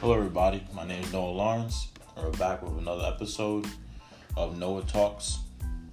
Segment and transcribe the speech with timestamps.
[0.00, 0.66] Hello, everybody.
[0.72, 3.66] My name is Noah Lawrence, and we're back with another episode
[4.34, 5.40] of Noah Talks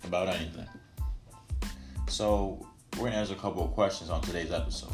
[0.05, 0.65] about anything.
[2.07, 4.93] So, we're going to answer a couple of questions on today's episode.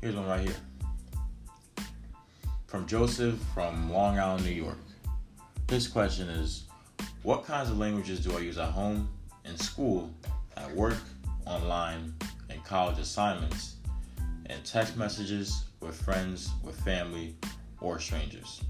[0.00, 0.56] Here's one right here
[2.66, 4.78] from Joseph from Long Island, New York.
[5.68, 6.64] This question is
[7.22, 9.08] What kinds of languages do I use at home,
[9.44, 10.10] in school,
[10.56, 10.98] at work,
[11.46, 12.14] online,
[12.52, 13.76] in college assignments,
[14.46, 17.36] and text messages with friends, with family,
[17.80, 18.62] or strangers?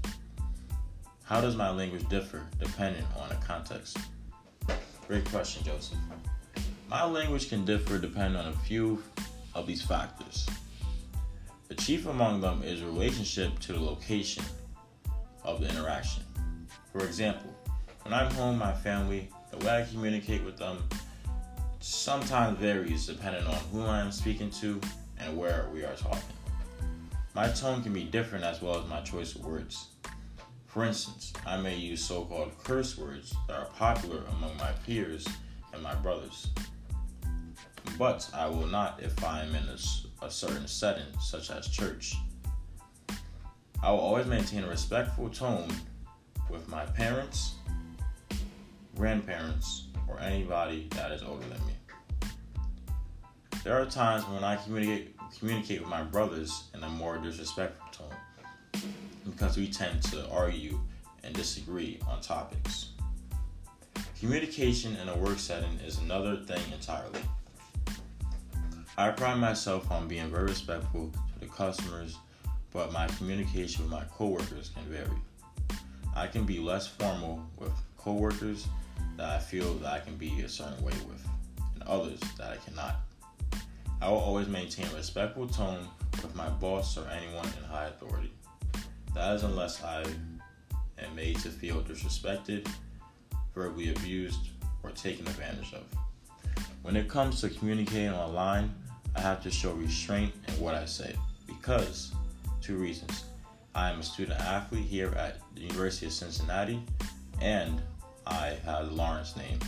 [1.23, 3.97] How does my language differ depending on the context?
[5.07, 5.97] Great question, Joseph.
[6.89, 9.01] My language can differ depending on a few
[9.55, 10.47] of these factors.
[11.67, 14.43] The chief among them is relationship to the location
[15.43, 16.23] of the interaction.
[16.91, 17.55] For example,
[18.03, 20.77] when I'm home, my family, the way I communicate with them
[21.79, 24.79] sometimes varies depending on who I am speaking to
[25.17, 26.21] and where we are talking.
[27.33, 29.87] My tone can be different as well as my choice of words.
[30.65, 35.25] For instance, I may use so called curse words that are popular among my peers
[35.73, 36.47] and my brothers.
[37.97, 42.15] But I will not if I am in a, a certain setting, such as church.
[43.81, 45.69] I will always maintain a respectful tone
[46.49, 47.55] with my parents,
[48.95, 51.73] grandparents, or anybody that is older than me.
[53.63, 58.83] There are times when I communicate communicate with my brothers in a more disrespectful tone
[59.23, 60.79] because we tend to argue
[61.23, 62.89] and disagree on topics.
[64.19, 67.21] Communication in a work setting is another thing entirely.
[68.97, 72.17] I pride myself on being very respectful to the customers,
[72.73, 75.21] but my communication with my coworkers can vary.
[76.15, 78.67] I can be less formal with coworkers
[79.17, 81.25] that I feel that I can be a certain way with,
[81.75, 82.95] and others that I cannot.
[84.01, 85.87] I will always maintain a respectful tone
[86.23, 88.31] with my boss or anyone in high authority.
[89.13, 90.03] That is unless I
[90.97, 92.67] am made to feel disrespected,
[93.53, 94.49] verbally abused,
[94.81, 95.83] or taken advantage of.
[96.81, 98.73] When it comes to communicating online,
[99.15, 101.15] I have to show restraint in what I say
[101.45, 102.11] because
[102.61, 103.25] two reasons.
[103.75, 106.81] I am a student athlete here at the University of Cincinnati
[107.39, 107.81] and
[108.25, 109.59] I have Lawrence name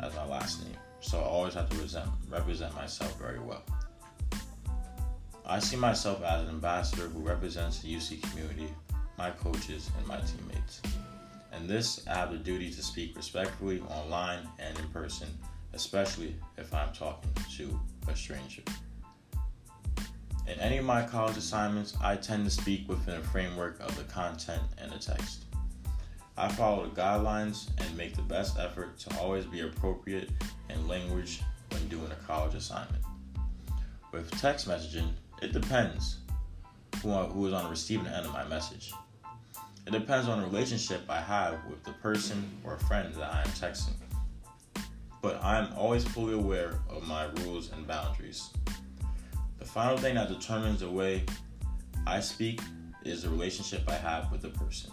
[0.00, 3.62] as my last name so I always have to represent, represent myself very well.
[5.46, 8.68] I see myself as an ambassador who represents the UC community,
[9.18, 10.80] my coaches, and my teammates.
[11.52, 15.28] And this, I have the duty to speak respectfully online and in person,
[15.72, 18.62] especially if I'm talking to a stranger.
[20.46, 24.04] In any of my college assignments, I tend to speak within a framework of the
[24.04, 25.46] content and the text.
[26.36, 30.30] I follow the guidelines and make the best effort to always be appropriate
[30.68, 33.02] in language when doing a college assignment.
[34.12, 35.10] With text messaging,
[35.42, 36.18] it depends
[37.02, 38.92] who, who is on the receiving end of my message.
[39.86, 43.48] It depends on the relationship I have with the person or friend that I am
[43.48, 43.94] texting.
[45.22, 48.50] But I am always fully aware of my rules and boundaries.
[49.58, 51.24] The final thing that determines the way
[52.06, 52.60] I speak
[53.04, 54.90] is the relationship I have with the person.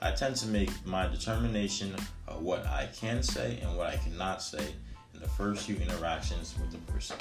[0.00, 1.94] I tend to make my determination
[2.28, 4.64] of what I can say and what I cannot say
[5.14, 7.16] in the first few interactions with the person.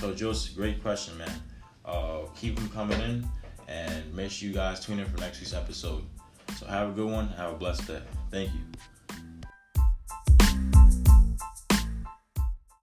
[0.00, 1.30] So, Joseph, great question, man.
[1.84, 3.28] Uh, keep them coming in
[3.68, 6.02] and make sure you guys tune in for next week's episode.
[6.56, 7.28] So, have a good one.
[7.28, 8.02] Have a blessed day.
[8.30, 8.60] Thank you.